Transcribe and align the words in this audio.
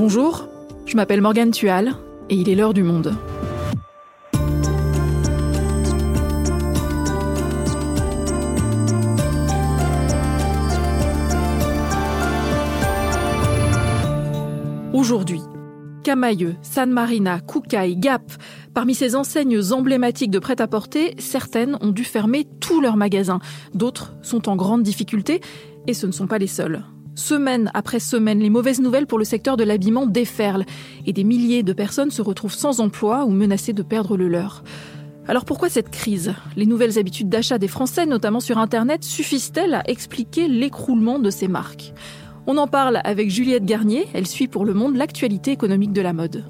Bonjour, 0.00 0.48
je 0.86 0.94
m'appelle 0.94 1.20
Morgane 1.20 1.50
Tual 1.50 1.96
et 2.30 2.36
il 2.36 2.48
est 2.48 2.54
l'heure 2.54 2.72
du 2.72 2.84
monde. 2.84 3.16
Aujourd'hui, 14.92 15.40
Camailleux, 16.04 16.54
San 16.62 16.92
Marina, 16.92 17.40
Koukaï, 17.40 17.96
Gap, 17.96 18.22
parmi 18.72 18.94
ces 18.94 19.16
enseignes 19.16 19.60
emblématiques 19.72 20.30
de 20.30 20.38
prêt-à-porter, 20.38 21.16
certaines 21.18 21.76
ont 21.80 21.90
dû 21.90 22.04
fermer 22.04 22.46
tous 22.60 22.80
leurs 22.80 22.96
magasins. 22.96 23.40
D'autres 23.74 24.14
sont 24.22 24.48
en 24.48 24.54
grande 24.54 24.84
difficulté 24.84 25.40
et 25.88 25.92
ce 25.92 26.06
ne 26.06 26.12
sont 26.12 26.28
pas 26.28 26.38
les 26.38 26.46
seuls. 26.46 26.84
Semaine 27.18 27.68
après 27.74 27.98
semaine, 27.98 28.38
les 28.38 28.48
mauvaises 28.48 28.80
nouvelles 28.80 29.08
pour 29.08 29.18
le 29.18 29.24
secteur 29.24 29.56
de 29.56 29.64
l'habillement 29.64 30.06
déferlent 30.06 30.64
et 31.04 31.12
des 31.12 31.24
milliers 31.24 31.64
de 31.64 31.72
personnes 31.72 32.12
se 32.12 32.22
retrouvent 32.22 32.54
sans 32.54 32.78
emploi 32.78 33.24
ou 33.24 33.30
menacées 33.30 33.72
de 33.72 33.82
perdre 33.82 34.16
le 34.16 34.28
leur. 34.28 34.62
Alors 35.26 35.44
pourquoi 35.44 35.68
cette 35.68 35.90
crise? 35.90 36.32
Les 36.54 36.64
nouvelles 36.64 36.96
habitudes 36.96 37.28
d'achat 37.28 37.58
des 37.58 37.66
Français, 37.66 38.06
notamment 38.06 38.38
sur 38.38 38.56
Internet, 38.56 39.02
suffisent-elles 39.02 39.74
à 39.74 39.82
expliquer 39.90 40.46
l'écroulement 40.46 41.18
de 41.18 41.28
ces 41.30 41.48
marques? 41.48 41.92
On 42.46 42.56
en 42.56 42.68
parle 42.68 43.00
avec 43.02 43.30
Juliette 43.30 43.64
Garnier, 43.64 44.06
elle 44.14 44.28
suit 44.28 44.46
pour 44.46 44.64
le 44.64 44.72
monde 44.72 44.94
l'actualité 44.94 45.50
économique 45.50 45.92
de 45.92 46.02
la 46.02 46.12
mode. 46.12 46.44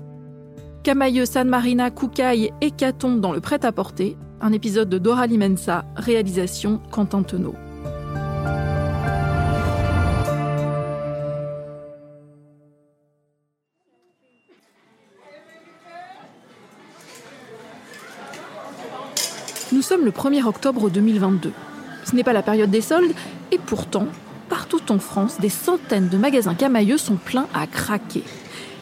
Camailleux, 0.82 1.24
San 1.24 1.48
Marina, 1.48 1.90
Koukaï, 1.90 2.50
Hécatombe 2.60 3.20
dans 3.22 3.32
le 3.32 3.40
prêt-à-porter, 3.40 4.18
un 4.42 4.52
épisode 4.52 4.90
de 4.90 4.98
Dora 4.98 5.26
Limensa, 5.26 5.86
réalisation 5.96 6.82
Quentin 6.90 7.22
Tenot. 7.22 7.54
Nous 19.78 19.82
sommes 19.82 20.04
le 20.04 20.10
1er 20.10 20.42
octobre 20.42 20.90
2022. 20.90 21.52
Ce 22.04 22.16
n'est 22.16 22.24
pas 22.24 22.32
la 22.32 22.42
période 22.42 22.68
des 22.68 22.80
soldes, 22.80 23.12
et 23.52 23.58
pourtant, 23.58 24.08
partout 24.48 24.80
en 24.90 24.98
France, 24.98 25.38
des 25.38 25.50
centaines 25.50 26.08
de 26.08 26.18
magasins 26.18 26.56
camailleux 26.56 26.98
sont 26.98 27.14
pleins 27.14 27.46
à 27.54 27.68
craquer. 27.68 28.24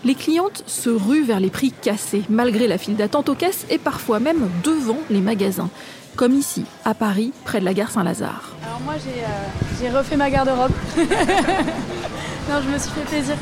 Les 0.07 0.15
clientes 0.15 0.65
se 0.67 0.89
ruent 0.89 1.23
vers 1.23 1.39
les 1.39 1.51
prix 1.51 1.71
cassés, 1.71 2.23
malgré 2.31 2.67
la 2.67 2.79
file 2.79 2.97
d'attente 2.97 3.29
aux 3.29 3.35
caisses 3.35 3.67
et 3.69 3.77
parfois 3.77 4.21
même 4.21 4.49
devant 4.65 4.97
les 5.11 5.21
magasins. 5.21 5.69
Comme 6.17 6.33
ici, 6.33 6.65
à 6.87 6.95
Paris, 6.95 7.35
près 7.45 7.61
de 7.61 7.67
la 7.67 7.75
gare 7.75 7.91
Saint-Lazare. 7.91 8.55
Alors 8.65 8.81
moi, 8.81 8.95
j'ai 8.97 9.91
euh, 9.91 9.99
refait 9.99 10.17
ma 10.17 10.31
garde-robe. 10.31 10.73
non, 10.97 12.63
je 12.65 12.73
me 12.73 12.79
suis 12.79 12.91
fait 12.93 13.07
plaisir. 13.07 13.37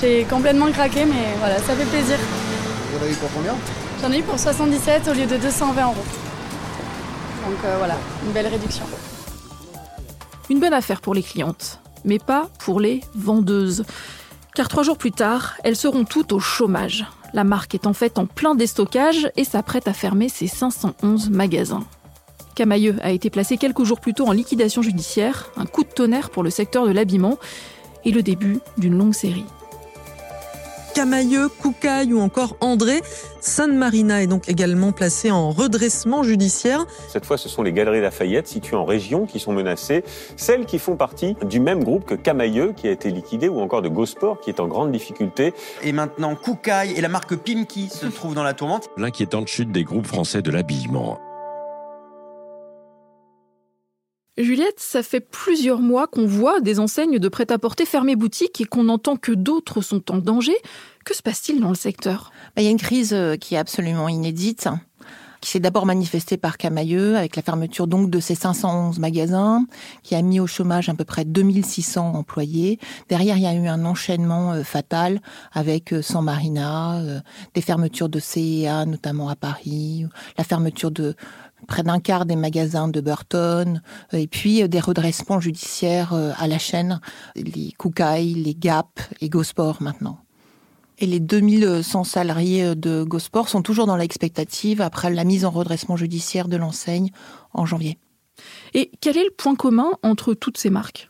J'ai 0.00 0.24
complètement 0.24 0.72
craqué, 0.72 1.04
mais 1.04 1.36
voilà, 1.38 1.58
ça 1.58 1.74
fait 1.74 1.84
plaisir. 1.84 2.16
Vous 2.16 2.98
en 2.98 3.02
avez 3.02 3.12
eu 3.12 3.16
pour 3.16 3.30
combien? 3.34 3.54
J'en 4.04 4.12
ai 4.12 4.18
eu 4.18 4.22
pour 4.22 4.38
77 4.38 5.08
au 5.08 5.14
lieu 5.14 5.24
de 5.24 5.38
220 5.38 5.82
euros. 5.82 5.94
Donc 5.94 7.56
euh, 7.64 7.76
voilà, 7.78 7.96
une 8.26 8.32
belle 8.32 8.48
réduction. 8.48 8.84
Une 10.50 10.60
bonne 10.60 10.74
affaire 10.74 11.00
pour 11.00 11.14
les 11.14 11.22
clientes, 11.22 11.80
mais 12.04 12.18
pas 12.18 12.50
pour 12.58 12.80
les 12.80 13.00
vendeuses. 13.14 13.86
Car 14.54 14.68
trois 14.68 14.82
jours 14.82 14.98
plus 14.98 15.10
tard, 15.10 15.54
elles 15.64 15.74
seront 15.74 16.04
toutes 16.04 16.32
au 16.32 16.38
chômage. 16.38 17.06
La 17.32 17.44
marque 17.44 17.74
est 17.74 17.86
en 17.86 17.94
fait 17.94 18.18
en 18.18 18.26
plein 18.26 18.54
déstockage 18.54 19.30
et 19.36 19.44
s'apprête 19.44 19.88
à 19.88 19.94
fermer 19.94 20.28
ses 20.28 20.48
511 20.48 21.30
magasins. 21.30 21.84
Camailleux 22.54 22.96
a 23.00 23.10
été 23.10 23.30
placé 23.30 23.56
quelques 23.56 23.84
jours 23.84 24.00
plus 24.00 24.12
tôt 24.12 24.26
en 24.26 24.32
liquidation 24.32 24.82
judiciaire, 24.82 25.50
un 25.56 25.64
coup 25.64 25.82
de 25.82 25.88
tonnerre 25.88 26.28
pour 26.28 26.42
le 26.42 26.50
secteur 26.50 26.86
de 26.86 26.92
l'habillement 26.92 27.38
et 28.04 28.10
le 28.10 28.22
début 28.22 28.58
d'une 28.76 28.98
longue 28.98 29.14
série. 29.14 29.46
Camailleux, 30.94 31.48
Koukaï 31.48 32.12
ou 32.12 32.20
encore 32.20 32.56
André. 32.60 33.02
San 33.40 33.76
Marina 33.76 34.22
est 34.22 34.28
donc 34.28 34.48
également 34.48 34.92
placé 34.92 35.30
en 35.32 35.50
redressement 35.50 36.22
judiciaire. 36.22 36.86
Cette 37.08 37.26
fois, 37.26 37.36
ce 37.36 37.48
sont 37.48 37.62
les 37.62 37.72
Galeries 37.72 38.00
Lafayette 38.00 38.46
situées 38.46 38.76
en 38.76 38.84
région 38.84 39.26
qui 39.26 39.40
sont 39.40 39.52
menacées, 39.52 40.04
celles 40.36 40.66
qui 40.66 40.78
font 40.78 40.96
partie 40.96 41.36
du 41.44 41.58
même 41.58 41.82
groupe 41.82 42.04
que 42.04 42.14
Camailleux 42.14 42.72
qui 42.76 42.86
a 42.86 42.92
été 42.92 43.10
liquidé 43.10 43.48
ou 43.48 43.60
encore 43.60 43.82
de 43.82 43.88
Gosport 43.88 44.40
qui 44.40 44.50
est 44.50 44.60
en 44.60 44.68
grande 44.68 44.92
difficulté. 44.92 45.52
Et 45.82 45.92
maintenant, 45.92 46.36
Koukaï 46.36 46.92
et 46.92 47.00
la 47.00 47.08
marque 47.08 47.34
Pimki 47.34 47.90
se 47.90 48.06
trouvent 48.06 48.34
dans 48.34 48.44
la 48.44 48.54
tourmente. 48.54 48.88
L'inquiétante 48.96 49.48
chute 49.48 49.72
des 49.72 49.82
groupes 49.82 50.06
français 50.06 50.42
de 50.42 50.50
l'habillement. 50.52 51.18
Juliette, 54.36 54.80
ça 54.80 55.04
fait 55.04 55.20
plusieurs 55.20 55.78
mois 55.78 56.08
qu'on 56.08 56.26
voit 56.26 56.60
des 56.60 56.80
enseignes 56.80 57.20
de 57.20 57.28
prêt-à-porter 57.28 57.84
fermer 57.84 58.16
boutique 58.16 58.60
et 58.60 58.64
qu'on 58.64 58.88
entend 58.88 59.16
que 59.16 59.30
d'autres 59.30 59.80
sont 59.80 60.10
en 60.10 60.18
danger. 60.18 60.56
Que 61.04 61.14
se 61.14 61.22
passe-t-il 61.22 61.60
dans 61.60 61.68
le 61.68 61.76
secteur? 61.76 62.32
Bah, 62.56 62.62
Il 62.62 62.64
y 62.64 62.68
a 62.68 62.70
une 62.72 62.78
crise 62.78 63.12
euh, 63.12 63.36
qui 63.36 63.54
est 63.54 63.58
absolument 63.58 64.08
inédite 64.08 64.68
qui 65.44 65.50
s'est 65.50 65.60
d'abord 65.60 65.84
manifestée 65.84 66.38
par 66.38 66.56
Camailleux 66.56 67.18
avec 67.18 67.36
la 67.36 67.42
fermeture 67.42 67.86
donc 67.86 68.08
de 68.08 68.18
ses 68.18 68.34
511 68.34 68.98
magasins, 68.98 69.66
qui 70.02 70.14
a 70.14 70.22
mis 70.22 70.40
au 70.40 70.46
chômage 70.46 70.88
à 70.88 70.94
peu 70.94 71.04
près 71.04 71.26
2600 71.26 72.14
employés. 72.14 72.78
Derrière, 73.10 73.36
il 73.36 73.42
y 73.42 73.46
a 73.46 73.52
eu 73.52 73.66
un 73.66 73.84
enchaînement 73.84 74.52
euh, 74.52 74.62
fatal 74.62 75.20
avec 75.52 75.92
euh, 75.92 76.00
San 76.00 76.24
Marina, 76.24 77.02
des 77.52 77.60
fermetures 77.60 78.08
de 78.08 78.18
CEA, 78.18 78.86
notamment 78.86 79.28
à 79.28 79.36
Paris, 79.36 80.06
la 80.38 80.44
fermeture 80.44 80.90
de 80.90 81.14
près 81.64 81.82
d'un 81.82 82.00
quart 82.00 82.26
des 82.26 82.36
magasins 82.36 82.88
de 82.88 83.00
Burton, 83.00 83.82
euh, 84.12 84.18
et 84.18 84.26
puis 84.26 84.62
euh, 84.62 84.68
des 84.68 84.80
redressements 84.80 85.40
judiciaires 85.40 86.12
euh, 86.12 86.32
à 86.38 86.46
la 86.46 86.58
chaîne, 86.58 87.00
les 87.36 87.72
Koukaï, 87.72 88.34
les 88.34 88.54
Gap 88.54 89.00
et 89.20 89.28
Gosport 89.28 89.82
maintenant. 89.82 90.18
Et 90.98 91.06
les 91.06 91.20
2100 91.20 92.04
salariés 92.04 92.76
de 92.76 93.02
Gosport 93.02 93.48
sont 93.48 93.62
toujours 93.62 93.86
dans 93.86 93.96
l'expectative 93.96 94.80
après 94.80 95.10
la 95.10 95.24
mise 95.24 95.44
en 95.44 95.50
redressement 95.50 95.96
judiciaire 95.96 96.46
de 96.46 96.56
l'enseigne 96.56 97.10
en 97.52 97.66
janvier. 97.66 97.98
Et 98.74 98.92
quel 99.00 99.16
est 99.16 99.24
le 99.24 99.34
point 99.36 99.56
commun 99.56 99.90
entre 100.04 100.34
toutes 100.34 100.56
ces 100.56 100.70
marques? 100.70 101.08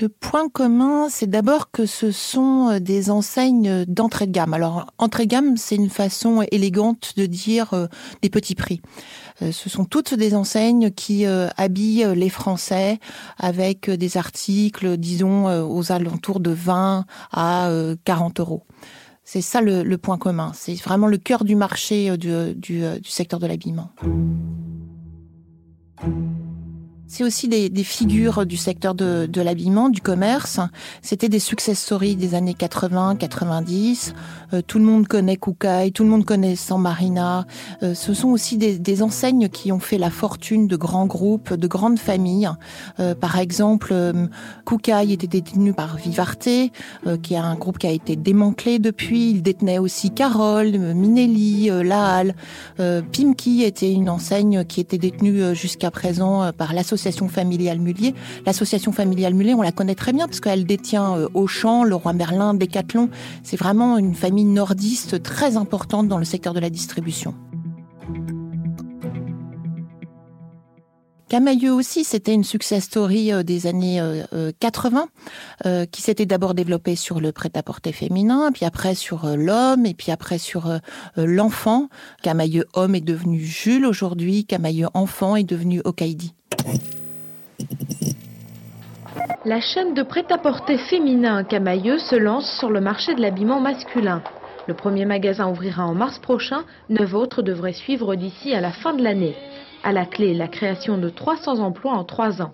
Le 0.00 0.10
point 0.10 0.50
commun, 0.50 1.08
c'est 1.08 1.28
d'abord 1.28 1.70
que 1.70 1.86
ce 1.86 2.10
sont 2.10 2.78
des 2.78 3.10
enseignes 3.10 3.86
d'entrée 3.86 4.26
de 4.26 4.32
gamme. 4.32 4.52
Alors, 4.52 4.86
entrée 4.98 5.24
de 5.24 5.30
gamme, 5.30 5.56
c'est 5.56 5.76
une 5.76 5.90
façon 5.90 6.42
élégante 6.50 7.14
de 7.16 7.24
dire 7.24 7.88
des 8.20 8.30
petits 8.30 8.54
prix. 8.54 8.82
Euh, 9.42 9.52
ce 9.52 9.68
sont 9.68 9.84
toutes 9.84 10.14
des 10.14 10.34
enseignes 10.34 10.90
qui 10.90 11.26
euh, 11.26 11.48
habillent 11.56 12.06
les 12.14 12.28
Français 12.28 12.98
avec 13.38 13.90
des 13.90 14.16
articles, 14.16 14.96
disons, 14.96 15.48
euh, 15.48 15.62
aux 15.62 15.92
alentours 15.92 16.40
de 16.40 16.50
20 16.50 17.04
à 17.32 17.70
40 18.04 18.40
euros. 18.40 18.64
C'est 19.24 19.40
ça 19.40 19.60
le, 19.60 19.96
point 19.96 20.18
commun. 20.18 20.52
C'est 20.54 20.74
vraiment 20.74 21.06
le 21.06 21.18
cœur 21.18 21.44
du 21.44 21.56
marché 21.56 22.16
du 22.16 22.82
secteur 23.04 23.38
de 23.38 23.46
l'habillement. 23.46 23.90
C'est 27.14 27.24
aussi 27.24 27.46
des, 27.46 27.68
des, 27.68 27.84
figures 27.84 28.46
du 28.46 28.56
secteur 28.56 28.94
de, 28.94 29.26
de 29.30 29.42
l'habillement, 29.42 29.90
du 29.90 30.00
commerce. 30.00 30.60
C'était 31.02 31.28
des 31.28 31.40
success 31.40 31.78
stories 31.78 32.16
des 32.16 32.34
années 32.34 32.54
80, 32.54 33.16
90. 33.16 34.14
Euh, 34.54 34.62
tout 34.66 34.78
le 34.78 34.86
monde 34.86 35.06
connaît 35.06 35.36
Koukaï, 35.36 35.92
tout 35.92 36.04
le 36.04 36.08
monde 36.08 36.24
connaît 36.24 36.56
San 36.56 36.80
Marina. 36.80 37.44
Euh, 37.82 37.92
ce 37.92 38.14
sont 38.14 38.28
aussi 38.28 38.56
des, 38.56 38.78
des, 38.78 39.02
enseignes 39.02 39.50
qui 39.50 39.72
ont 39.72 39.78
fait 39.78 39.98
la 39.98 40.08
fortune 40.08 40.66
de 40.66 40.76
grands 40.76 41.04
groupes, 41.04 41.52
de 41.52 41.66
grandes 41.66 41.98
familles. 41.98 42.48
Euh, 42.98 43.14
par 43.14 43.38
exemple, 43.38 43.94
Koukaï 44.64 45.12
était 45.12 45.26
détenu 45.26 45.74
par 45.74 45.98
Vivarte, 45.98 46.48
qui 47.22 47.34
est 47.34 47.36
un 47.36 47.56
groupe 47.56 47.76
qui 47.76 47.88
a 47.88 47.90
été 47.90 48.16
démantelé 48.16 48.78
depuis. 48.78 49.32
Il 49.32 49.42
détenait 49.42 49.78
aussi 49.78 50.12
Carole, 50.12 50.78
Minelli, 50.78 51.68
La 51.84 52.24
Pimki 52.78 53.64
était 53.64 53.92
une 53.92 54.08
enseigne 54.08 54.64
qui 54.64 54.80
était 54.80 54.96
détenue 54.96 55.54
jusqu'à 55.54 55.90
présent 55.90 56.52
par 56.56 56.72
l'association 56.72 57.01
l'association 57.02 57.28
familiale 57.28 57.80
Mullier. 57.80 58.14
L'association 58.46 58.92
familiale 58.92 59.34
Mullier, 59.34 59.54
on 59.54 59.62
la 59.62 59.72
connaît 59.72 59.96
très 59.96 60.12
bien 60.12 60.28
parce 60.28 60.38
qu'elle 60.38 60.64
détient 60.64 61.16
euh, 61.18 61.28
Auchan, 61.34 61.82
Leroy 61.82 62.12
Merlin, 62.12 62.54
Decathlon. 62.54 63.10
C'est 63.42 63.56
vraiment 63.56 63.98
une 63.98 64.14
famille 64.14 64.44
nordiste 64.44 65.20
très 65.20 65.56
importante 65.56 66.06
dans 66.06 66.18
le 66.18 66.24
secteur 66.24 66.54
de 66.54 66.60
la 66.60 66.70
distribution. 66.70 67.34
Camailleux 71.28 71.72
aussi, 71.72 72.04
c'était 72.04 72.34
une 72.34 72.44
success 72.44 72.84
story 72.84 73.32
euh, 73.32 73.42
des 73.42 73.66
années 73.66 74.00
80 74.60 75.08
euh, 75.66 75.84
qui 75.86 76.02
s'était 76.02 76.26
d'abord 76.26 76.54
développée 76.54 76.94
sur 76.94 77.20
le 77.20 77.32
prêt-à-porter 77.32 77.90
féminin, 77.90 78.52
puis 78.52 78.64
après 78.64 78.94
sur 78.94 79.26
l'homme, 79.26 79.86
et 79.86 79.94
puis 79.94 80.12
après 80.12 80.38
sur 80.38 80.78
l'enfant. 81.16 81.88
Camailleux 82.22 82.66
homme 82.74 82.94
est 82.94 83.00
devenu 83.00 83.40
Jules 83.40 83.86
aujourd'hui, 83.86 84.44
Camailleux 84.44 84.88
enfant 84.94 85.34
est 85.34 85.42
devenu 85.42 85.80
Okaidi. 85.84 86.34
La 89.44 89.60
chaîne 89.60 89.94
de 89.94 90.04
prêt-à-porter 90.04 90.78
féminin 90.78 91.42
Camailleux 91.42 91.98
se 91.98 92.14
lance 92.14 92.48
sur 92.60 92.70
le 92.70 92.80
marché 92.80 93.12
de 93.16 93.20
l'habillement 93.20 93.60
masculin. 93.60 94.22
Le 94.68 94.74
premier 94.74 95.04
magasin 95.04 95.50
ouvrira 95.50 95.84
en 95.84 95.94
mars 95.94 96.20
prochain, 96.20 96.62
neuf 96.88 97.12
autres 97.12 97.42
devraient 97.42 97.72
suivre 97.72 98.14
d'ici 98.14 98.54
à 98.54 98.60
la 98.60 98.70
fin 98.70 98.94
de 98.94 99.02
l'année. 99.02 99.34
À 99.82 99.90
la 99.90 100.06
clé, 100.06 100.32
la 100.32 100.46
création 100.46 100.96
de 100.96 101.08
300 101.08 101.58
emplois 101.58 101.92
en 101.92 102.04
trois 102.04 102.40
ans. 102.40 102.52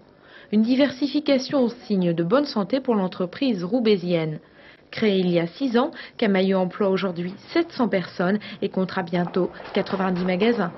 Une 0.50 0.62
diversification 0.62 1.69
signe 1.69 2.14
de 2.14 2.22
bonne 2.25 2.46
santé 2.46 2.81
pour 2.81 2.94
l'entreprise 2.94 3.62
roubaisienne. 3.64 4.38
Créé 4.90 5.19
il 5.19 5.28
y 5.28 5.38
a 5.38 5.46
six 5.46 5.76
ans, 5.76 5.90
Camailleux 6.16 6.56
emploie 6.56 6.88
aujourd'hui 6.88 7.34
700 7.52 7.88
personnes 7.88 8.38
et 8.62 8.70
comptera 8.70 9.02
bientôt 9.02 9.50
90 9.75 10.25
magasins. 10.25 10.72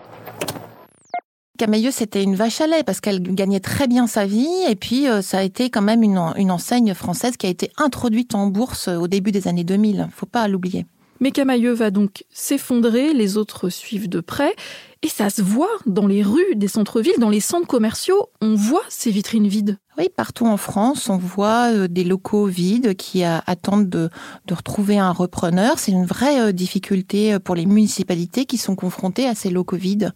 Camailleux, 1.61 1.91
c'était 1.91 2.23
une 2.23 2.37
vache 2.37 2.63
à 2.63 2.67
lait 2.67 2.83
parce 2.83 3.03
qu'elle 3.03 3.21
gagnait 3.21 3.61
très 3.61 3.87
bien 3.87 4.07
sa 4.07 4.25
vie 4.25 4.49
et 4.67 4.75
puis 4.77 5.07
euh, 5.07 5.21
ça 5.21 5.41
a 5.41 5.43
été 5.43 5.69
quand 5.69 5.83
même 5.83 6.03
une, 6.03 6.19
une 6.37 6.51
enseigne 6.51 6.95
française 6.95 7.37
qui 7.37 7.47
a 7.47 7.51
été 7.51 7.71
introduite 7.77 8.35
en 8.35 8.47
bourse 8.47 8.89
au 8.89 9.09
début 9.09 9.31
des 9.31 9.47
années 9.47 9.63
2000. 9.63 10.09
Faut 10.11 10.25
pas 10.25 10.49
l'oublier. 10.49 10.87
Mais 11.21 11.33
Camailleux 11.33 11.73
va 11.73 11.91
donc 11.91 12.25
s'effondrer, 12.31 13.13
les 13.13 13.37
autres 13.37 13.69
suivent 13.69 14.09
de 14.09 14.21
près, 14.21 14.55
et 15.03 15.09
ça 15.09 15.31
se 15.31 15.43
voit 15.43 15.69
dans 15.87 16.07
les 16.07 16.23
rues 16.23 16.55
des 16.57 16.69
centres-villes, 16.69 17.19
dans 17.19 17.31
les 17.31 17.41
centres 17.41 17.67
commerciaux, 17.67 18.29
on 18.41 18.55
voit 18.55 18.85
ces 18.89 19.11
vitrines 19.11 19.49
vides. 19.49 19.79
Oui, 19.99 20.09
partout 20.15 20.47
en 20.47 20.57
France, 20.57 21.09
on 21.09 21.19
voit 21.19 21.73
euh, 21.73 21.89
des 21.89 22.05
locaux 22.05 22.47
vides 22.47 22.95
qui 22.95 23.25
attendent 23.25 23.89
de, 23.89 24.09
de 24.47 24.55
retrouver 24.55 24.99
un 24.99 25.11
repreneur. 25.11 25.79
C'est 25.79 25.93
une 25.93 26.07
vraie 26.07 26.41
euh, 26.41 26.53
difficulté 26.53 27.35
euh, 27.35 27.39
pour 27.39 27.55
les 27.55 27.67
municipalités 27.67 28.47
qui 28.47 28.57
sont 28.57 28.77
confrontées 28.77 29.27
à 29.27 29.35
ces 29.35 29.51
locaux 29.51 29.77
vides 29.77 30.13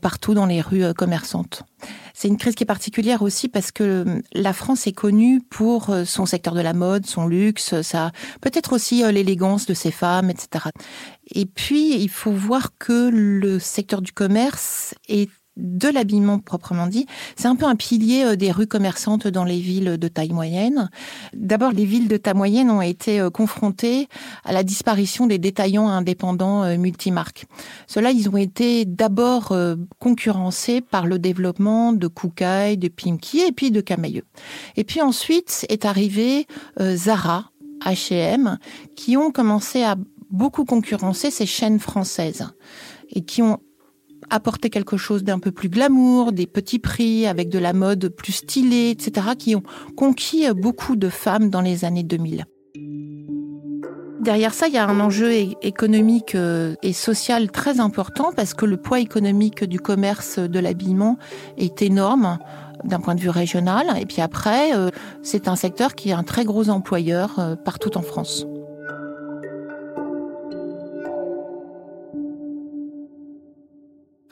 partout 0.00 0.34
dans 0.34 0.46
les 0.46 0.60
rues 0.60 0.92
commerçantes. 0.94 1.62
C'est 2.14 2.28
une 2.28 2.36
crise 2.36 2.54
qui 2.54 2.64
est 2.64 2.66
particulière 2.66 3.22
aussi 3.22 3.48
parce 3.48 3.70
que 3.70 4.22
la 4.32 4.52
France 4.52 4.86
est 4.86 4.92
connue 4.92 5.40
pour 5.40 5.94
son 6.04 6.26
secteur 6.26 6.54
de 6.54 6.60
la 6.60 6.72
mode, 6.72 7.06
son 7.06 7.26
luxe, 7.26 7.80
ça 7.82 8.12
peut-être 8.40 8.72
aussi 8.72 9.02
l'élégance 9.12 9.66
de 9.66 9.74
ses 9.74 9.90
femmes, 9.90 10.30
etc. 10.30 10.66
Et 11.34 11.46
puis, 11.46 11.96
il 11.96 12.08
faut 12.08 12.32
voir 12.32 12.76
que 12.78 13.08
le 13.10 13.58
secteur 13.58 14.02
du 14.02 14.12
commerce 14.12 14.94
est 15.08 15.30
de 15.56 15.88
l'habillement 15.88 16.38
proprement 16.38 16.86
dit, 16.86 17.06
c'est 17.36 17.48
un 17.48 17.56
peu 17.56 17.66
un 17.66 17.76
pilier 17.76 18.24
euh, 18.24 18.36
des 18.36 18.50
rues 18.50 18.66
commerçantes 18.66 19.26
dans 19.26 19.44
les 19.44 19.58
villes 19.58 19.98
de 19.98 20.08
taille 20.08 20.32
moyenne. 20.32 20.90
D'abord, 21.34 21.72
les 21.72 21.84
villes 21.84 22.08
de 22.08 22.16
taille 22.16 22.34
moyenne 22.34 22.70
ont 22.70 22.80
été 22.80 23.20
euh, 23.20 23.30
confrontées 23.30 24.08
à 24.44 24.52
la 24.52 24.62
disparition 24.62 25.26
des 25.26 25.38
détaillants 25.38 25.88
indépendants 25.88 26.62
euh, 26.64 26.78
multimarques. 26.78 27.46
Ceux-là, 27.86 28.12
ils 28.12 28.30
ont 28.30 28.36
été 28.36 28.84
d'abord 28.84 29.54
concurrencés 29.98 30.80
par 30.80 31.06
le 31.06 31.18
développement 31.18 31.92
de 31.92 32.06
Koukaï, 32.06 32.76
de 32.76 32.88
Pimki 32.88 33.40
et 33.40 33.52
puis 33.52 33.70
de 33.70 33.80
Camailleux. 33.80 34.24
Et 34.76 34.84
puis 34.84 35.00
ensuite 35.02 35.66
est 35.68 35.84
arrivé 35.84 36.46
Zara, 36.80 37.50
H&M, 37.84 38.58
qui 38.96 39.16
ont 39.16 39.30
commencé 39.30 39.82
à 39.82 39.96
beaucoup 40.30 40.64
concurrencer 40.64 41.30
ces 41.30 41.46
chaînes 41.46 41.78
françaises 41.78 42.48
et 43.10 43.22
qui 43.22 43.42
ont 43.42 43.60
apporter 44.30 44.70
quelque 44.70 44.96
chose 44.96 45.24
d'un 45.24 45.38
peu 45.38 45.52
plus 45.52 45.68
glamour, 45.68 46.32
des 46.32 46.46
petits 46.46 46.78
prix, 46.78 47.26
avec 47.26 47.48
de 47.48 47.58
la 47.58 47.72
mode 47.72 48.08
plus 48.08 48.32
stylée, 48.32 48.90
etc., 48.90 49.28
qui 49.38 49.54
ont 49.54 49.62
conquis 49.96 50.46
beaucoup 50.52 50.96
de 50.96 51.08
femmes 51.08 51.50
dans 51.50 51.60
les 51.60 51.84
années 51.84 52.02
2000. 52.02 52.46
Derrière 54.22 54.54
ça, 54.54 54.68
il 54.68 54.74
y 54.74 54.78
a 54.78 54.86
un 54.86 55.00
enjeu 55.00 55.32
économique 55.62 56.36
euh, 56.36 56.76
et 56.84 56.92
social 56.92 57.50
très 57.50 57.80
important 57.80 58.30
parce 58.36 58.54
que 58.54 58.64
le 58.64 58.76
poids 58.76 59.00
économique 59.00 59.64
du 59.64 59.80
commerce 59.80 60.38
de 60.38 60.60
l'habillement 60.60 61.18
est 61.56 61.82
énorme 61.82 62.38
d'un 62.84 63.00
point 63.00 63.16
de 63.16 63.20
vue 63.20 63.30
régional. 63.30 63.86
Et 64.00 64.06
puis 64.06 64.22
après, 64.22 64.76
euh, 64.76 64.90
c'est 65.22 65.48
un 65.48 65.56
secteur 65.56 65.96
qui 65.96 66.10
est 66.10 66.12
un 66.12 66.22
très 66.22 66.44
gros 66.44 66.68
employeur 66.68 67.40
euh, 67.40 67.56
partout 67.56 67.98
en 67.98 68.02
France. 68.02 68.46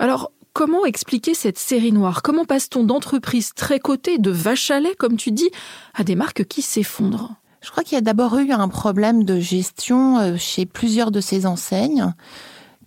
Alors, 0.00 0.32
comment 0.54 0.86
expliquer 0.86 1.34
cette 1.34 1.58
série 1.58 1.92
noire? 1.92 2.22
Comment 2.22 2.46
passe-t-on 2.46 2.84
d'entreprises 2.84 3.52
très 3.54 3.78
cotées, 3.78 4.16
de 4.16 4.30
vaches 4.30 4.70
à 4.70 4.80
lait, 4.80 4.94
comme 4.98 5.18
tu 5.18 5.30
dis, 5.30 5.50
à 5.92 6.04
des 6.04 6.14
marques 6.14 6.46
qui 6.46 6.62
s'effondrent? 6.62 7.34
Je 7.60 7.70
crois 7.70 7.82
qu'il 7.82 7.96
y 7.96 7.98
a 7.98 8.00
d'abord 8.00 8.38
eu 8.38 8.50
un 8.50 8.68
problème 8.68 9.24
de 9.24 9.38
gestion 9.38 10.18
euh, 10.18 10.36
chez 10.38 10.64
plusieurs 10.64 11.10
de 11.10 11.20
ces 11.20 11.44
enseignes 11.44 12.14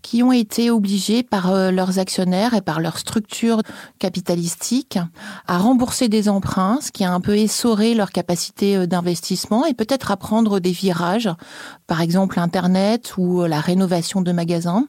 qui 0.01 0.23
ont 0.23 0.31
été 0.31 0.71
obligés 0.71 1.21
par 1.21 1.51
euh, 1.51 1.69
leurs 1.69 1.99
actionnaires 1.99 2.55
et 2.55 2.61
par 2.61 2.79
leur 2.79 2.97
structure 2.97 3.61
capitalistique 3.99 4.97
à 5.47 5.59
rembourser 5.59 6.09
des 6.09 6.29
emprunts, 6.29 6.79
ce 6.81 6.91
qui 6.91 7.05
a 7.05 7.13
un 7.13 7.21
peu 7.21 7.37
essoré 7.37 7.93
leur 7.93 8.11
capacité 8.11 8.75
euh, 8.75 8.87
d'investissement 8.87 9.67
et 9.67 9.75
peut-être 9.75 10.09
à 10.09 10.17
prendre 10.17 10.59
des 10.59 10.71
virages, 10.71 11.29
par 11.85 12.01
exemple 12.01 12.39
Internet 12.39 13.13
ou 13.17 13.45
la 13.45 13.59
rénovation 13.59 14.21
de 14.21 14.31
magasins. 14.31 14.87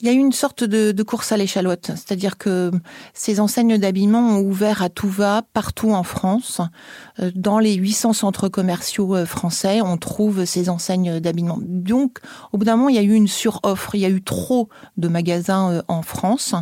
Il 0.00 0.06
y 0.06 0.10
a 0.10 0.12
eu 0.12 0.18
une 0.18 0.32
sorte 0.32 0.62
de, 0.62 1.02
course 1.02 1.32
à 1.32 1.38
l'échalote, 1.38 1.86
c'est-à-dire 1.86 2.36
que 2.36 2.70
ces 3.14 3.40
enseignes 3.40 3.78
d'habillement 3.78 4.36
ont 4.36 4.40
ouvert 4.40 4.82
à 4.82 4.90
tout 4.90 5.08
va 5.08 5.42
partout 5.54 5.92
en 5.92 6.02
France. 6.02 6.60
Euh, 7.18 7.30
dans 7.34 7.58
les 7.58 7.74
800 7.74 8.12
centres 8.12 8.48
commerciaux 8.48 9.16
euh, 9.16 9.24
français, 9.24 9.80
on 9.80 9.96
trouve 9.96 10.44
ces 10.44 10.68
enseignes 10.68 11.18
d'habillement. 11.18 11.58
Donc, 11.62 12.18
au 12.52 12.58
bout 12.58 12.66
d'un 12.66 12.76
moment, 12.76 12.90
il 12.90 12.96
y 12.96 12.98
a 12.98 13.02
eu 13.02 13.14
une 13.14 13.28
suroffre, 13.28 13.94
il 13.94 14.00
y 14.00 14.04
a 14.04 14.10
eu 14.10 14.22
trop 14.22 14.68
de 14.98 15.08
magasins 15.08 15.72
euh, 15.72 15.82
en 15.88 16.02
France. 16.02 16.54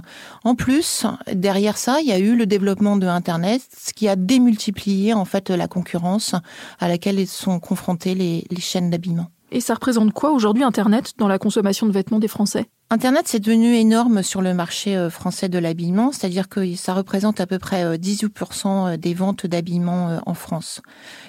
En 0.44 0.54
plus, 0.54 1.04
derrière 1.32 1.76
ça, 1.76 2.00
il 2.00 2.06
y 2.06 2.12
a 2.12 2.18
eu 2.20 2.36
le 2.36 2.46
développement 2.46 2.96
de 2.96 3.08
Internet, 3.08 3.62
ce 3.76 3.92
qui 3.92 4.06
a 4.06 4.14
démultiplié 4.14 5.12
en 5.12 5.24
fait 5.24 5.50
la 5.50 5.66
concurrence 5.66 6.36
à 6.78 6.86
laquelle 6.88 7.26
sont 7.26 7.58
confrontées 7.58 8.14
les 8.14 8.60
chaînes 8.60 8.90
d'habillement. 8.90 9.30
Et 9.54 9.60
ça 9.60 9.74
représente 9.74 10.12
quoi 10.12 10.32
aujourd'hui 10.32 10.64
Internet 10.64 11.12
dans 11.16 11.28
la 11.28 11.38
consommation 11.38 11.86
de 11.86 11.92
vêtements 11.92 12.18
des 12.18 12.26
Français? 12.26 12.68
Internet, 12.90 13.26
c'est 13.26 13.38
devenu 13.38 13.76
énorme 13.76 14.24
sur 14.24 14.42
le 14.42 14.52
marché 14.52 14.96
euh, 14.96 15.10
français 15.10 15.48
de 15.48 15.58
l'habillement, 15.58 16.10
c'est-à-dire 16.10 16.48
que 16.48 16.74
ça 16.74 16.92
représente 16.92 17.40
à 17.40 17.46
peu 17.46 17.60
près 17.60 17.96
18% 17.96 18.66
euh, 18.66 18.94
euh, 18.94 18.96
des 18.96 19.14
ventes 19.14 19.46
d'habillement 19.46 20.18
en 20.26 20.34
France. 20.34 20.82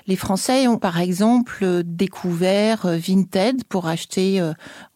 Les 0.07 0.15
Français 0.15 0.67
ont 0.67 0.79
par 0.79 0.99
exemple 0.99 1.83
découvert 1.83 2.87
Vinted 2.87 3.63
pour 3.65 3.87
acheter 3.87 4.41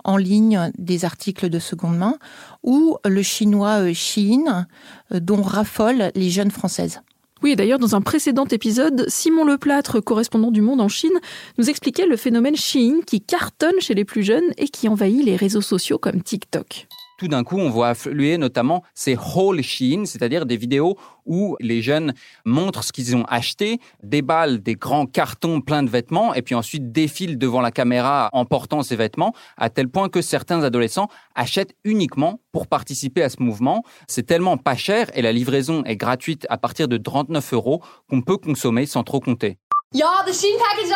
en 0.03 0.17
ligne 0.17 0.71
des 0.79 1.05
articles 1.05 1.49
de 1.49 1.59
seconde 1.59 1.97
main 1.97 2.15
ou 2.63 2.97
le 3.05 3.21
chinois 3.21 3.93
Shein 3.93 4.65
dont 5.11 5.43
raffolent 5.43 6.11
les 6.15 6.31
jeunes 6.31 6.51
françaises. 6.51 7.01
Oui, 7.41 7.56
d'ailleurs, 7.56 7.80
dans 7.80 7.95
un 7.95 8.01
précédent 8.01 8.45
épisode, 8.45 9.06
Simon 9.07 9.45
Leplâtre, 9.45 10.03
correspondant 10.03 10.51
du 10.51 10.62
Monde 10.62 10.81
en 10.81 10.89
Chine, 10.89 11.18
nous 11.57 11.69
expliquait 11.69 12.06
le 12.06 12.18
phénomène 12.18 12.56
Shein 12.56 13.00
qui 13.06 13.21
cartonne 13.21 13.80
chez 13.80 13.94
les 13.94 14.06
plus 14.06 14.24
jeunes 14.24 14.51
et 14.57 14.68
qui 14.68 14.89
envahit 14.89 15.24
les 15.24 15.38
réseaux 15.38 15.62
sociaux 15.62 15.97
comme 15.97 16.21
TikTok 16.21 16.88
tout 17.19 17.27
d'un 17.27 17.44
coup, 17.44 17.57
on 17.60 17.69
voit 17.69 17.89
affluer 17.89 18.38
notamment 18.38 18.81
ces 18.95 19.18
haul 19.36 19.62
Shein, 19.62 20.06
c'est-à-dire 20.06 20.45
des 20.45 20.56
vidéos 20.56 20.98
où 21.25 21.57
les 21.60 21.81
jeunes 21.81 22.13
montrent 22.45 22.83
ce 22.83 22.94
qu'ils 22.94 23.16
ont 23.16 23.25
acheté, 23.25 23.80
déballent 24.01 24.60
des 24.60 24.75
grands 24.75 25.05
cartons 25.05 25.60
pleins 25.60 25.84
de 25.84 25.89
vêtements 25.89 26.34
et 26.34 26.41
puis 26.41 26.55
ensuite 26.55 26.93
défilent 26.93 27.38
devant 27.38 27.60
la 27.60 27.72
caméra 27.72 28.29
en 28.32 28.46
portant 28.46 28.84
ces 28.84 28.96
vêtements, 28.96 29.34
à 29.58 29.70
tel 29.70 29.89
point 29.89 30.08
que 30.08 30.22
certains 30.22 30.63
adolescents 30.63 31.10
achètent 31.36 31.75
uniquement 31.84 32.39
pour 32.53 32.67
participer 32.67 33.22
à 33.22 33.29
ce 33.29 33.43
mouvement. 33.43 33.84
C'est 34.08 34.25
tellement 34.25 34.58
pas 34.58 34.75
cher 34.75 35.12
et 35.13 35.22
la 35.22 35.34
livraison 35.34 35.84
est 35.84 35.98
gratuite 35.98 36.48
à 36.50 36.58
partir 36.58 36.88
de 36.88 36.96
39 36.96 37.53
euros 37.53 37.84
qu'on 38.10 38.22
peut 38.22 38.38
consommer 38.38 38.86
sans 38.86 39.03
trop 39.03 39.20
compter. 39.20 39.58
Package 39.91 40.89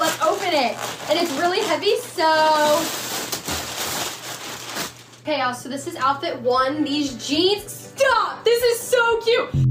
let's 0.00 0.20
open 0.22 0.52
it. 0.52 0.76
Heavy, 1.68 3.01
so 5.54 5.68
this 5.68 5.86
is 5.86 5.96
outfit 5.96 6.40
one. 6.42 6.84
These 6.84 7.14
jeans, 7.26 7.64
stop! 7.66 8.44
This 8.44 8.62
is 8.74 8.80
so 8.80 8.98
cute! 9.24 9.62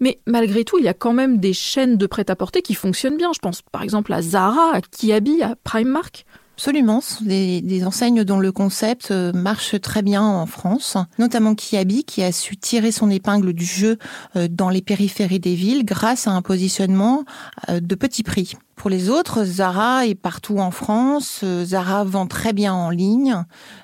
Mais 0.00 0.20
malgré 0.26 0.64
tout, 0.64 0.78
il 0.78 0.84
y 0.84 0.88
a 0.88 0.94
quand 0.94 1.12
même 1.12 1.38
des 1.38 1.52
chaînes 1.52 1.96
de 1.96 2.06
prêt-à-porter 2.06 2.62
qui 2.62 2.74
fonctionnent 2.74 3.16
bien. 3.16 3.32
Je 3.32 3.40
pense 3.40 3.62
par 3.62 3.82
exemple 3.82 4.12
à 4.12 4.22
Zara, 4.22 4.74
à 4.74 4.80
Kiabi, 4.80 5.42
à 5.42 5.56
Primark. 5.64 6.24
Absolument, 6.58 6.98
des, 7.20 7.84
enseignes 7.86 8.24
dont 8.24 8.40
le 8.40 8.50
concept 8.50 9.12
euh, 9.12 9.32
marche 9.32 9.80
très 9.80 10.02
bien 10.02 10.24
en 10.24 10.44
France, 10.44 10.96
notamment 11.20 11.54
Kiabi 11.54 12.02
qui 12.02 12.24
a 12.24 12.32
su 12.32 12.56
tirer 12.56 12.90
son 12.90 13.10
épingle 13.10 13.52
du 13.52 13.64
jeu 13.64 13.96
euh, 14.34 14.48
dans 14.50 14.68
les 14.68 14.82
périphéries 14.82 15.38
des 15.38 15.54
villes 15.54 15.84
grâce 15.84 16.26
à 16.26 16.32
un 16.32 16.42
positionnement 16.42 17.22
euh, 17.68 17.78
de 17.78 17.94
petit 17.94 18.24
prix. 18.24 18.56
Pour 18.74 18.90
les 18.90 19.08
autres, 19.08 19.44
Zara 19.44 20.08
est 20.08 20.16
partout 20.16 20.58
en 20.58 20.72
France. 20.72 21.44
Zara 21.62 22.02
vend 22.02 22.26
très 22.26 22.52
bien 22.52 22.74
en 22.74 22.90
ligne. 22.90 23.36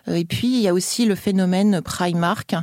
Et 0.08 0.24
puis, 0.24 0.48
il 0.48 0.60
y 0.60 0.66
a 0.66 0.74
aussi 0.74 1.04
le 1.04 1.14
phénomène 1.14 1.80
Primark 1.80 2.54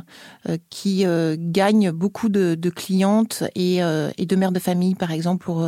qui 0.70 1.04
gagne 1.36 1.90
beaucoup 1.90 2.30
de, 2.30 2.54
de 2.54 2.70
clientes 2.70 3.44
et, 3.54 3.80
et, 4.16 4.26
de 4.26 4.36
mères 4.36 4.52
de 4.52 4.58
famille, 4.58 4.94
par 4.94 5.10
exemple, 5.10 5.44
pour 5.44 5.62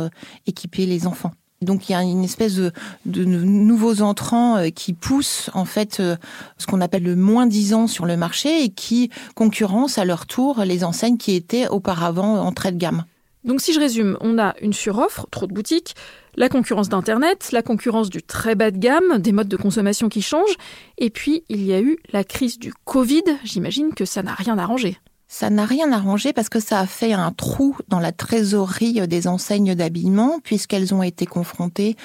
équiper 0.47 0.87
les 0.87 1.05
enfants. 1.05 1.33
Donc 1.65 1.89
il 1.89 1.91
y 1.91 1.95
a 1.95 2.03
une 2.03 2.23
espèce 2.23 2.55
de, 2.55 2.71
nouveaux 3.05 4.01
entrants 4.01 4.57
euh, 4.57 4.69
qui 4.69 4.93
poussent 4.93 5.49
en 5.53 5.65
fait 5.65 5.99
euh, 5.99 6.15
ce 6.57 6.67
qu'on 6.67 6.81
appelle 6.81 7.03
le 7.03 7.15
moins 7.15 7.47
disant 7.47 7.87
sur 7.87 8.05
le 8.05 8.17
marché 8.17 8.63
et 8.63 8.69
qui 8.69 9.09
concurrencent 9.35 9.97
à 9.97 10.05
leur 10.05 10.25
tour 10.25 10.61
les 10.61 10.83
enseignes 10.83 11.17
qui 11.17 11.35
étaient 11.35 11.67
auparavant 11.67 12.39
entrée 12.39 12.71
de 12.71 12.77
gamme. 12.77 13.05
Donc 13.45 13.61
si 13.61 13.73
je 13.73 13.79
résume, 13.79 14.17
on 14.21 14.39
a 14.39 14.55
une 14.59 14.73
suroffre, 14.73 15.27
trop 15.29 15.45
de 15.45 15.53
boutiques, 15.53 15.95
la 16.35 16.49
concurrence 16.49 16.89
d'Internet, 16.89 17.49
la 17.51 17.61
concurrence 17.61 18.09
du 18.09 18.23
très 18.23 18.55
bas 18.55 18.71
de 18.71 18.77
gamme, 18.77 19.19
des 19.19 19.31
modes 19.31 19.47
de 19.47 19.55
consommation 19.55 20.09
qui 20.09 20.23
changent, 20.23 20.57
et 20.97 21.11
puis 21.11 21.43
il 21.47 21.63
y 21.63 21.73
a 21.73 21.79
eu 21.79 21.97
la 22.11 22.23
crise 22.23 22.57
du 22.57 22.73
Covid, 22.85 23.23
j'imagine 23.43 23.93
que 23.93 24.05
ça 24.05 24.23
n'a 24.23 24.33
rien 24.33 24.57
arrangé. 24.57 24.97
Ça 25.27 25.49
n'a 25.49 25.65
rien 25.65 25.91
arrangé 25.91 26.33
parce 26.33 26.49
que 26.49 26.59
ça 26.59 26.79
a 26.79 26.85
fait 26.85 27.13
un 27.13 27.31
trou 27.31 27.75
dans 27.87 27.99
la 27.99 28.11
trésorerie 28.11 29.07
des 29.07 29.27
enseignes 29.27 29.73
d'habillement 29.73 30.39
puisqu'elles 30.43 30.93
ont 30.93 31.01
été 31.01 31.25
confrontées 31.25 31.95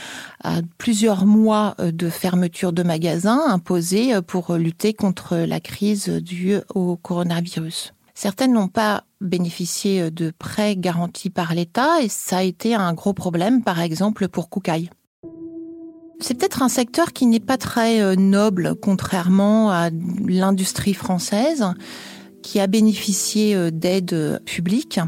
à 0.43 0.61
plusieurs 0.79 1.27
mois 1.27 1.77
de 1.79 2.09
fermeture 2.09 2.73
de 2.73 2.83
magasins 2.83 3.43
imposés 3.49 4.21
pour 4.23 4.55
lutter 4.55 4.95
contre 4.95 5.37
la 5.37 5.61
crise 5.61 6.09
due 6.09 6.57
au 6.75 6.97
coronavirus. 6.97 7.93
Certaines 8.15 8.55
n'ont 8.55 8.69
pas 8.69 9.05
bénéficié 9.21 10.11
de 10.11 10.33
prêts 10.37 10.77
garantis 10.77 11.31
par 11.31 11.55
l'État 11.55 12.01
et 12.03 12.09
ça 12.09 12.39
a 12.39 12.43
été 12.43 12.75
un 12.75 12.95
gros 12.95 13.13
problème, 13.13 13.63
par 13.63 13.81
exemple 13.81 14.29
pour 14.29 14.49
Koukaï. 14.49 14.91
C'est 16.21 16.35
peut-être 16.35 16.63
un 16.63 16.69
secteur 16.69 17.13
qui 17.13 17.27
n'est 17.27 17.41
pas 17.41 17.57
très 17.57 18.17
noble, 18.17 18.75
contrairement 18.81 19.71
à 19.71 19.89
l'industrie 20.27 20.93
française 20.93 21.65
qui 22.51 22.59
a 22.59 22.67
bénéficié 22.67 23.55
euh, 23.55 23.71
d'aides 23.71 24.43
publiques. 24.45 24.99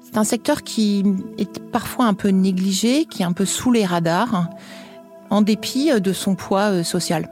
C'est 0.00 0.18
un 0.18 0.24
secteur 0.24 0.64
qui 0.64 1.04
est 1.38 1.60
parfois 1.70 2.06
un 2.06 2.14
peu 2.14 2.30
négligé, 2.30 3.04
qui 3.04 3.22
est 3.22 3.24
un 3.24 3.32
peu 3.32 3.44
sous 3.44 3.70
les 3.70 3.84
radars, 3.84 4.48
en 5.30 5.40
dépit 5.40 5.92
euh, 5.92 6.00
de 6.00 6.12
son 6.12 6.34
poids 6.34 6.72
euh, 6.72 6.82
social. 6.82 7.30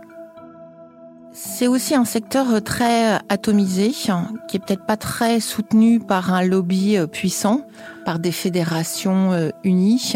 C'est 1.33 1.67
aussi 1.67 1.97
un 1.97 2.05
secteur 2.05 2.63
très 2.63 3.21
atomisé, 3.29 3.91
qui 3.91 4.57
est 4.57 4.65
peut-être 4.65 4.87
pas 4.87 4.97
très 4.97 5.41
soutenu 5.41 5.99
par 5.99 6.33
un 6.33 6.45
lobby 6.45 6.97
puissant, 7.11 7.63
par 8.05 8.21
des 8.21 8.33
fédérations 8.33 9.51
unies. 9.63 10.15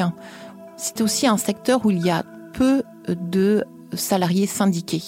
C'est 0.76 1.02
aussi 1.02 1.26
un 1.26 1.36
secteur 1.36 1.84
où 1.84 1.90
il 1.90 2.02
y 2.02 2.08
a 2.08 2.22
peu 2.54 2.84
de 3.08 3.64
salariés 3.92 4.46
syndiqués. 4.46 5.02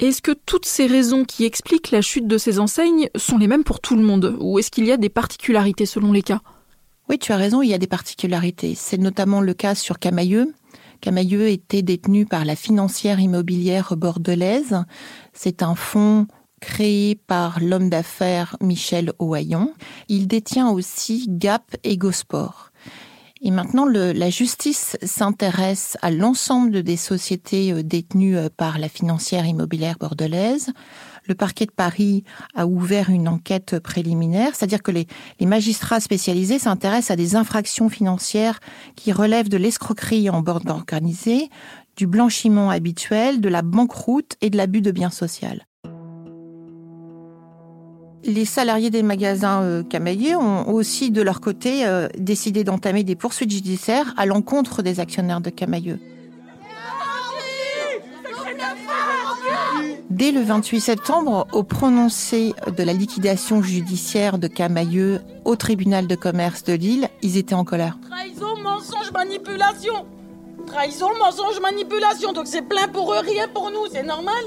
Est-ce 0.00 0.22
que 0.22 0.32
toutes 0.32 0.66
ces 0.66 0.86
raisons 0.86 1.24
qui 1.24 1.44
expliquent 1.44 1.92
la 1.92 2.02
chute 2.02 2.26
de 2.26 2.36
ces 2.36 2.58
enseignes 2.58 3.08
sont 3.16 3.38
les 3.38 3.46
mêmes 3.46 3.62
pour 3.62 3.80
tout 3.80 3.94
le 3.94 4.02
monde 4.02 4.36
Ou 4.40 4.58
est-ce 4.58 4.70
qu'il 4.70 4.86
y 4.86 4.92
a 4.92 4.96
des 4.96 5.08
particularités 5.08 5.86
selon 5.86 6.10
les 6.10 6.22
cas? 6.22 6.40
Oui, 7.08 7.18
tu 7.18 7.32
as 7.32 7.36
raison, 7.36 7.62
il 7.62 7.68
y 7.68 7.74
a 7.74 7.78
des 7.78 7.86
particularités. 7.86 8.74
C'est 8.74 8.98
notamment 8.98 9.40
le 9.40 9.54
cas 9.54 9.74
sur 9.74 9.98
Camailleux. 9.98 10.52
Camailleux 11.00 11.48
était 11.48 11.82
détenu 11.82 12.26
par 12.26 12.44
la 12.44 12.56
financière 12.56 13.20
immobilière 13.20 13.94
bordelaise. 13.96 14.82
C'est 15.32 15.62
un 15.62 15.74
fonds 15.74 16.26
créé 16.60 17.14
par 17.14 17.60
l'homme 17.60 17.90
d'affaires 17.90 18.56
Michel 18.62 19.12
Ohaillon. 19.18 19.74
Il 20.08 20.26
détient 20.26 20.70
aussi 20.70 21.26
Gap 21.28 21.76
et 21.84 21.98
Gosport. 21.98 22.70
Et 23.46 23.50
maintenant, 23.50 23.84
la 23.84 24.30
justice 24.30 24.96
s'intéresse 25.02 25.98
à 26.00 26.10
l'ensemble 26.10 26.82
des 26.82 26.96
sociétés 26.96 27.72
euh, 27.72 27.82
détenues 27.82 28.38
euh, 28.38 28.48
par 28.54 28.78
la 28.78 28.88
financière 28.88 29.44
immobilière 29.44 29.96
bordelaise. 30.00 30.70
Le 31.26 31.34
parquet 31.34 31.66
de 31.66 31.70
Paris 31.70 32.24
a 32.54 32.66
ouvert 32.66 33.10
une 33.10 33.28
enquête 33.28 33.78
préliminaire, 33.80 34.54
c'est-à-dire 34.54 34.82
que 34.82 34.90
les, 34.90 35.06
les, 35.40 35.46
magistrats 35.46 36.00
spécialisés 36.00 36.58
s'intéressent 36.58 37.10
à 37.10 37.16
des 37.16 37.36
infractions 37.36 37.90
financières 37.90 38.60
qui 38.96 39.12
relèvent 39.12 39.50
de 39.50 39.58
l'escroquerie 39.58 40.30
en 40.30 40.40
bord 40.40 40.62
organisée, 40.66 41.50
du 41.98 42.06
blanchiment 42.06 42.70
habituel, 42.70 43.42
de 43.42 43.50
la 43.50 43.60
banqueroute 43.60 44.36
et 44.40 44.48
de 44.48 44.56
l'abus 44.56 44.80
de 44.80 44.90
biens 44.90 45.10
sociaux. 45.10 45.48
Les 48.26 48.46
salariés 48.46 48.90
des 48.90 49.02
magasins 49.02 49.62
euh, 49.62 49.82
ont 50.38 50.72
aussi, 50.72 51.10
de 51.10 51.20
leur 51.20 51.40
côté, 51.40 51.86
euh, 51.86 52.08
décidé 52.18 52.64
d'entamer 52.64 53.04
des 53.04 53.16
poursuites 53.16 53.50
judiciaires 53.50 54.14
à 54.16 54.24
l'encontre 54.24 54.82
des 54.82 54.98
actionnaires 54.98 55.42
de 55.42 55.50
Camailleux. 55.50 55.98
Dès 60.08 60.30
le 60.30 60.40
28 60.40 60.80
septembre, 60.80 61.46
au 61.52 61.64
prononcé 61.64 62.54
de 62.74 62.82
la 62.82 62.92
liquidation 62.92 63.62
judiciaire 63.62 64.38
de 64.38 64.46
Camailleux 64.46 65.20
au 65.44 65.56
tribunal 65.56 66.06
de 66.06 66.14
commerce 66.14 66.64
de 66.64 66.72
Lille, 66.72 67.08
ils 67.20 67.36
étaient 67.36 67.54
en 67.54 67.64
colère. 67.64 67.98
Trahison, 68.08 68.56
mensonge, 68.62 69.12
manipulation. 69.12 70.06
Trahison, 70.66 71.10
mensonge, 71.18 71.60
manipulation. 71.60 72.32
Donc 72.32 72.46
c'est 72.46 72.62
plein 72.62 72.88
pour 72.88 73.12
eux, 73.12 73.18
rien 73.18 73.48
pour 73.48 73.70
nous, 73.70 73.86
c'est 73.92 74.04
normal 74.04 74.44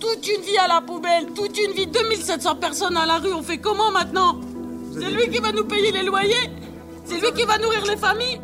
toute 0.00 0.26
une 0.28 0.42
vie 0.42 0.58
à 0.58 0.68
la 0.68 0.80
poubelle, 0.80 1.26
toute 1.34 1.58
une 1.58 1.72
vie, 1.72 1.86
2700 1.86 2.56
personnes 2.56 2.96
à 2.96 3.06
la 3.06 3.18
rue, 3.18 3.32
on 3.32 3.42
fait 3.42 3.58
comment 3.58 3.90
maintenant 3.90 4.40
C'est 4.92 5.10
lui 5.10 5.30
qui 5.30 5.38
va 5.38 5.52
nous 5.52 5.64
payer 5.64 5.92
les 5.92 6.02
loyers 6.02 6.50
C'est 7.04 7.20
lui 7.20 7.32
qui 7.32 7.44
va 7.44 7.58
nourrir 7.58 7.84
les 7.86 7.96
familles 7.96 8.40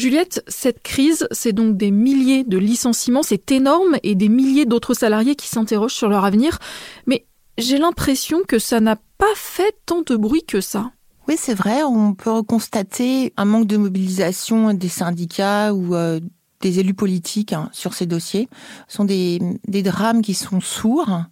Juliette, 0.00 0.42
cette 0.48 0.82
crise, 0.82 1.28
c'est 1.30 1.52
donc 1.52 1.76
des 1.76 1.90
milliers 1.90 2.42
de 2.42 2.56
licenciements, 2.56 3.22
c'est 3.22 3.52
énorme, 3.52 3.98
et 4.02 4.14
des 4.14 4.30
milliers 4.30 4.64
d'autres 4.64 4.94
salariés 4.94 5.36
qui 5.36 5.46
s'interrogent 5.46 5.92
sur 5.92 6.08
leur 6.08 6.24
avenir. 6.24 6.58
Mais 7.06 7.26
j'ai 7.58 7.76
l'impression 7.76 8.40
que 8.48 8.58
ça 8.58 8.80
n'a 8.80 8.96
pas 9.18 9.34
fait 9.34 9.76
tant 9.84 10.00
de 10.00 10.16
bruit 10.16 10.42
que 10.42 10.62
ça. 10.62 10.90
C'est 11.36 11.54
vrai, 11.54 11.82
on 11.84 12.14
peut 12.14 12.42
constater 12.42 13.32
un 13.36 13.44
manque 13.44 13.66
de 13.66 13.76
mobilisation 13.76 14.74
des 14.74 14.88
syndicats 14.88 15.72
ou 15.72 15.94
euh, 15.94 16.18
des 16.60 16.80
élus 16.80 16.94
politiques 16.94 17.52
hein, 17.52 17.70
sur 17.72 17.94
ces 17.94 18.06
dossiers. 18.06 18.48
Ce 18.88 18.96
sont 18.96 19.04
des, 19.04 19.40
des 19.66 19.82
drames 19.82 20.22
qui 20.22 20.34
sont 20.34 20.60
sourds, 20.60 21.22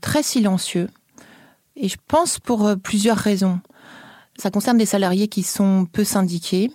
très 0.00 0.22
silencieux, 0.22 0.88
et 1.74 1.88
je 1.88 1.96
pense 2.06 2.38
pour 2.38 2.66
euh, 2.66 2.76
plusieurs 2.76 3.16
raisons. 3.16 3.60
Ça 4.38 4.50
concerne 4.50 4.78
des 4.78 4.86
salariés 4.86 5.28
qui 5.28 5.42
sont 5.42 5.86
peu 5.90 6.04
syndiqués, 6.04 6.70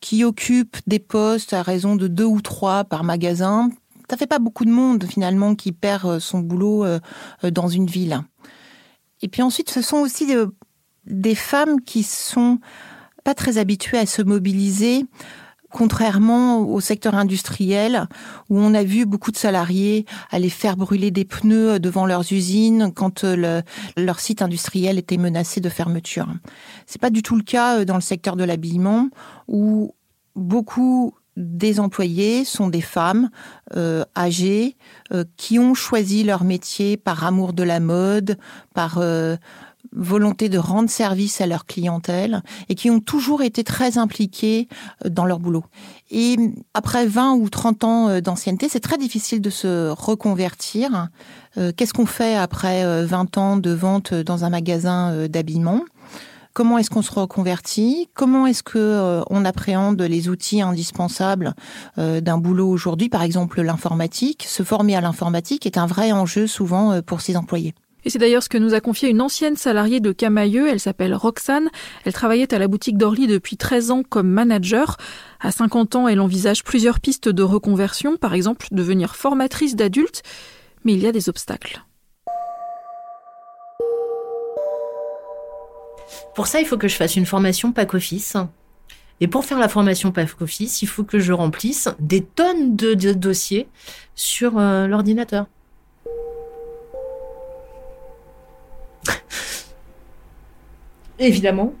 qui 0.00 0.24
occupent 0.24 0.78
des 0.86 0.98
postes 0.98 1.54
à 1.54 1.62
raison 1.62 1.96
de 1.96 2.08
deux 2.08 2.24
ou 2.24 2.40
trois 2.40 2.84
par 2.84 3.04
magasin. 3.04 3.70
Ça 4.10 4.16
fait 4.16 4.26
pas 4.26 4.38
beaucoup 4.38 4.66
de 4.66 4.70
monde 4.70 5.04
finalement 5.04 5.54
qui 5.54 5.72
perd 5.72 6.06
euh, 6.06 6.20
son 6.20 6.40
boulot 6.40 6.84
dans 7.42 7.68
une 7.68 7.86
ville. 7.86 8.20
Et 9.22 9.28
puis 9.28 9.42
ensuite, 9.42 9.70
ce 9.70 9.82
sont 9.82 9.98
aussi 9.98 10.26
des 11.06 11.34
femmes 11.34 11.80
qui 11.80 12.02
sont 12.02 12.58
pas 13.24 13.34
très 13.34 13.58
habituées 13.58 13.98
à 13.98 14.06
se 14.06 14.22
mobiliser, 14.22 15.06
contrairement 15.72 16.60
au 16.60 16.80
secteur 16.80 17.14
industriel 17.14 18.06
où 18.50 18.58
on 18.58 18.74
a 18.74 18.84
vu 18.84 19.06
beaucoup 19.06 19.32
de 19.32 19.36
salariés 19.36 20.04
aller 20.30 20.50
faire 20.50 20.76
brûler 20.76 21.10
des 21.10 21.24
pneus 21.24 21.80
devant 21.80 22.06
leurs 22.06 22.30
usines 22.32 22.92
quand 22.94 23.24
euh, 23.24 23.62
leur 23.96 24.20
site 24.20 24.42
industriel 24.42 24.98
était 24.98 25.16
menacé 25.16 25.60
de 25.60 25.68
fermeture. 25.68 26.28
C'est 26.86 27.00
pas 27.00 27.10
du 27.10 27.22
tout 27.22 27.36
le 27.36 27.42
cas 27.42 27.78
euh, 27.78 27.84
dans 27.84 27.94
le 27.94 28.02
secteur 28.02 28.36
de 28.36 28.44
l'habillement 28.44 29.08
où 29.48 29.94
beaucoup 30.36 31.14
des 31.38 31.80
employés 31.80 32.44
sont 32.44 32.68
des 32.68 32.82
femmes 32.82 33.30
euh, 33.74 34.04
âgées 34.14 34.76
qui 35.38 35.58
ont 35.58 35.72
choisi 35.72 36.24
leur 36.24 36.44
métier 36.44 36.98
par 36.98 37.24
amour 37.24 37.54
de 37.54 37.62
la 37.62 37.80
mode, 37.80 38.36
par 38.74 39.00
volonté 39.90 40.48
de 40.48 40.58
rendre 40.58 40.88
service 40.88 41.40
à 41.40 41.46
leur 41.46 41.66
clientèle 41.66 42.42
et 42.68 42.74
qui 42.74 42.90
ont 42.90 43.00
toujours 43.00 43.42
été 43.42 43.64
très 43.64 43.98
impliqués 43.98 44.68
euh, 45.04 45.08
dans 45.08 45.24
leur 45.24 45.38
boulot. 45.38 45.64
Et 46.10 46.36
après 46.74 47.06
20 47.06 47.34
ou 47.34 47.48
30 47.48 47.84
ans 47.84 48.08
euh, 48.08 48.20
d'ancienneté, 48.20 48.68
c'est 48.68 48.80
très 48.80 48.98
difficile 48.98 49.40
de 49.40 49.50
se 49.50 49.90
reconvertir. 49.90 51.08
Euh, 51.58 51.72
qu'est-ce 51.76 51.92
qu'on 51.92 52.06
fait 52.06 52.36
après 52.36 53.04
20 53.04 53.38
ans 53.38 53.56
de 53.56 53.70
vente 53.70 54.14
dans 54.14 54.44
un 54.44 54.50
magasin 54.50 55.26
d'habillement? 55.28 55.82
Comment 56.54 56.76
est-ce 56.76 56.90
qu'on 56.90 57.02
se 57.02 57.12
reconvertit? 57.12 58.10
Comment 58.14 58.46
est-ce 58.46 58.62
que 58.62 59.22
on 59.30 59.44
appréhende 59.44 60.00
les 60.02 60.28
outils 60.28 60.60
indispensables 60.60 61.54
d'un 61.96 62.36
boulot 62.36 62.68
aujourd'hui? 62.68 63.08
Par 63.08 63.22
exemple, 63.22 63.62
l'informatique. 63.62 64.44
Se 64.46 64.62
former 64.62 64.96
à 64.96 65.00
l'informatique 65.00 65.64
est 65.64 65.78
un 65.78 65.86
vrai 65.86 66.12
enjeu 66.12 66.46
souvent 66.46 67.00
pour 67.00 67.22
ses 67.22 67.38
employés. 67.38 67.74
Et 68.04 68.10
c'est 68.10 68.18
d'ailleurs 68.18 68.42
ce 68.42 68.48
que 68.48 68.58
nous 68.58 68.74
a 68.74 68.80
confié 68.80 69.08
une 69.08 69.20
ancienne 69.20 69.56
salariée 69.56 70.00
de 70.00 70.12
Camailleux, 70.12 70.68
elle 70.68 70.80
s'appelle 70.80 71.14
Roxane. 71.14 71.70
Elle 72.04 72.12
travaillait 72.12 72.52
à 72.52 72.58
la 72.58 72.68
boutique 72.68 72.98
d'Orly 72.98 73.26
depuis 73.26 73.56
13 73.56 73.90
ans 73.90 74.02
comme 74.02 74.28
manager. 74.28 74.96
À 75.40 75.52
50 75.52 75.96
ans, 75.96 76.08
elle 76.08 76.20
envisage 76.20 76.64
plusieurs 76.64 77.00
pistes 77.00 77.28
de 77.28 77.42
reconversion, 77.42 78.16
par 78.16 78.34
exemple 78.34 78.66
devenir 78.72 79.14
formatrice 79.16 79.76
d'adultes, 79.76 80.22
mais 80.84 80.94
il 80.94 81.00
y 81.00 81.06
a 81.06 81.12
des 81.12 81.28
obstacles. 81.28 81.84
Pour 86.34 86.46
ça, 86.46 86.60
il 86.60 86.66
faut 86.66 86.78
que 86.78 86.88
je 86.88 86.96
fasse 86.96 87.16
une 87.16 87.26
formation 87.26 87.72
PAC 87.72 87.94
Office. 87.94 88.36
Et 89.20 89.28
pour 89.28 89.44
faire 89.44 89.58
la 89.58 89.68
formation 89.68 90.10
PAC 90.10 90.40
Office, 90.40 90.82
il 90.82 90.88
faut 90.88 91.04
que 91.04 91.18
je 91.18 91.32
remplisse 91.32 91.88
des 92.00 92.22
tonnes 92.22 92.74
de, 92.74 92.94
dossiers 93.12 93.68
sur 94.14 94.58
euh, 94.58 94.86
l'ordinateur. 94.86 95.46
Évidemment. 101.22 101.72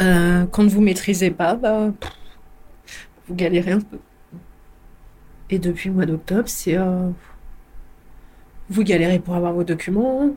Euh, 0.00 0.46
quand 0.46 0.66
vous 0.68 0.80
maîtrisez 0.80 1.32
pas, 1.32 1.56
bah, 1.56 1.90
vous 3.26 3.34
galérez 3.34 3.72
un 3.72 3.80
peu. 3.80 3.98
Et 5.50 5.58
depuis 5.58 5.88
le 5.88 5.96
mois 5.96 6.06
d'octobre, 6.06 6.48
c'est 6.48 6.76
euh, 6.76 7.10
vous 8.70 8.84
galérez 8.84 9.18
pour 9.18 9.34
avoir 9.34 9.52
vos 9.52 9.64
documents. 9.64 10.30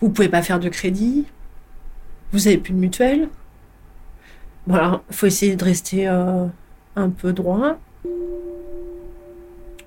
Vous 0.00 0.10
pouvez 0.10 0.28
pas 0.28 0.42
faire 0.42 0.60
de 0.60 0.68
crédit. 0.68 1.26
Vous 2.32 2.46
avez 2.46 2.58
plus 2.58 2.72
de 2.72 2.78
mutuelle. 2.78 3.28
Voilà, 4.68 5.02
il 5.10 5.16
faut 5.16 5.26
essayer 5.26 5.56
de 5.56 5.64
rester 5.64 6.06
euh, 6.06 6.46
un 6.94 7.10
peu 7.10 7.32
droit. 7.32 7.76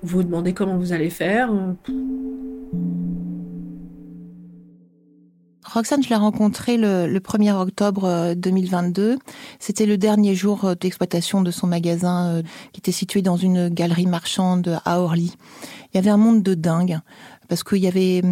Vous 0.02 0.18
vous 0.18 0.22
demandez 0.22 0.52
comment 0.52 0.76
vous 0.76 0.92
allez 0.92 1.08
faire. 1.08 1.50
Roxane, 5.74 6.02
je 6.02 6.08
l'ai 6.08 6.14
rencontrée 6.14 6.76
le, 6.76 7.06
le 7.08 7.18
1er 7.20 7.52
octobre 7.52 8.34
2022. 8.34 9.18
C'était 9.58 9.86
le 9.86 9.98
dernier 9.98 10.34
jour 10.34 10.76
d'exploitation 10.80 11.42
de 11.42 11.50
son 11.50 11.66
magasin 11.66 12.42
qui 12.72 12.78
était 12.78 12.92
situé 12.92 13.22
dans 13.22 13.36
une 13.36 13.68
galerie 13.68 14.06
marchande 14.06 14.80
à 14.84 15.00
Orly. 15.00 15.34
Il 15.92 15.96
y 15.96 15.98
avait 15.98 16.10
un 16.10 16.16
monde 16.16 16.42
de 16.42 16.54
dingue 16.54 17.00
parce 17.48 17.62
qu'il 17.62 17.78
y 17.78 17.86
avait 17.86 18.22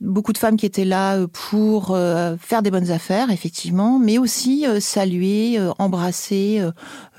beaucoup 0.00 0.32
de 0.32 0.38
femmes 0.38 0.56
qui 0.56 0.66
étaient 0.66 0.84
là 0.84 1.16
euh, 1.16 1.26
pour 1.26 1.90
euh, 1.90 2.36
faire 2.38 2.62
des 2.62 2.70
bonnes 2.70 2.90
affaires, 2.90 3.30
effectivement, 3.30 3.98
mais 3.98 4.18
aussi 4.18 4.66
euh, 4.66 4.80
saluer, 4.80 5.58
embrasser, 5.78 6.62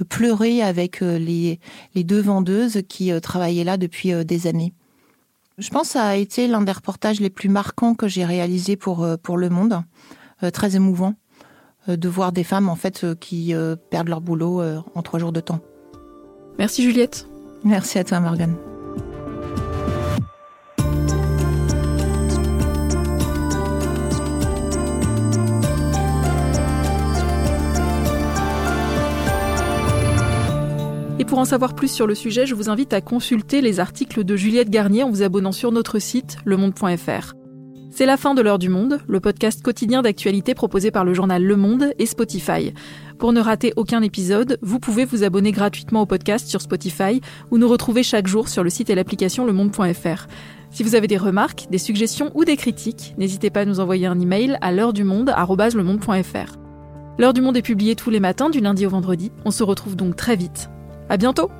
pleurer 0.09 0.61
avec 0.61 1.01
les 1.01 1.59
deux 1.95 2.21
vendeuses 2.21 2.81
qui 2.87 3.11
travaillaient 3.21 3.63
là 3.63 3.77
depuis 3.77 4.13
des 4.25 4.47
années. 4.47 4.73
Je 5.57 5.69
pense 5.69 5.87
que 5.87 5.93
ça 5.93 6.05
a 6.05 6.15
été 6.15 6.47
l'un 6.47 6.61
des 6.61 6.71
reportages 6.71 7.19
les 7.19 7.29
plus 7.29 7.49
marquants 7.49 7.93
que 7.93 8.07
j'ai 8.07 8.25
réalisé 8.25 8.75
pour, 8.75 9.07
pour 9.21 9.37
Le 9.37 9.49
Monde. 9.49 9.83
très 10.53 10.75
émouvant 10.75 11.13
de 11.87 12.09
voir 12.09 12.31
des 12.31 12.43
femmes 12.43 12.69
en 12.69 12.75
fait 12.75 13.05
qui 13.19 13.53
perdent 13.89 14.09
leur 14.09 14.21
boulot 14.21 14.61
en 14.95 15.01
trois 15.01 15.19
jours 15.19 15.31
de 15.31 15.41
temps. 15.41 15.59
Merci 16.57 16.83
Juliette. 16.83 17.27
Merci 17.63 17.99
à 17.99 18.03
toi 18.03 18.19
Morgane. 18.19 18.55
Pour 31.31 31.39
en 31.39 31.45
savoir 31.45 31.75
plus 31.75 31.89
sur 31.89 32.07
le 32.07 32.13
sujet, 32.13 32.45
je 32.45 32.53
vous 32.53 32.69
invite 32.69 32.91
à 32.91 32.99
consulter 32.99 33.61
les 33.61 33.79
articles 33.79 34.25
de 34.25 34.35
Juliette 34.35 34.69
Garnier 34.69 35.03
en 35.03 35.09
vous 35.09 35.21
abonnant 35.21 35.53
sur 35.53 35.71
notre 35.71 35.97
site 35.97 36.35
lemonde.fr. 36.43 37.35
C'est 37.89 38.05
la 38.05 38.17
fin 38.17 38.33
de 38.33 38.41
l'heure 38.41 38.59
du 38.59 38.67
monde, 38.67 38.99
le 39.07 39.21
podcast 39.21 39.63
quotidien 39.63 40.01
d'actualité 40.01 40.53
proposé 40.53 40.91
par 40.91 41.05
le 41.05 41.13
journal 41.13 41.41
Le 41.41 41.55
Monde 41.55 41.93
et 41.97 42.05
Spotify. 42.05 42.73
Pour 43.17 43.31
ne 43.31 43.39
rater 43.39 43.71
aucun 43.77 44.01
épisode, 44.01 44.59
vous 44.61 44.81
pouvez 44.81 45.05
vous 45.05 45.23
abonner 45.23 45.53
gratuitement 45.53 46.01
au 46.01 46.05
podcast 46.05 46.49
sur 46.49 46.59
Spotify 46.59 47.21
ou 47.49 47.57
nous 47.57 47.69
retrouver 47.69 48.03
chaque 48.03 48.27
jour 48.27 48.49
sur 48.49 48.61
le 48.61 48.69
site 48.69 48.89
et 48.89 48.95
l'application 48.95 49.45
lemonde.fr. 49.45 50.27
Si 50.69 50.83
vous 50.83 50.95
avez 50.95 51.07
des 51.07 51.15
remarques, 51.15 51.67
des 51.71 51.77
suggestions 51.77 52.31
ou 52.35 52.43
des 52.43 52.57
critiques, 52.57 53.15
n'hésitez 53.17 53.51
pas 53.51 53.61
à 53.61 53.65
nous 53.65 53.79
envoyer 53.79 54.05
un 54.05 54.19
email 54.19 54.57
à 54.59 54.73
l'heure 54.73 54.91
du 54.91 55.05
monde 55.05 55.33
L'heure 57.17 57.33
du 57.33 57.39
monde 57.39 57.55
est 57.55 57.61
publiée 57.61 57.95
tous 57.95 58.09
les 58.09 58.19
matins 58.19 58.49
du 58.49 58.59
lundi 58.59 58.85
au 58.85 58.89
vendredi. 58.89 59.31
On 59.45 59.51
se 59.51 59.63
retrouve 59.63 59.95
donc 59.95 60.17
très 60.17 60.35
vite. 60.35 60.69
À 61.11 61.17
bientôt! 61.17 61.51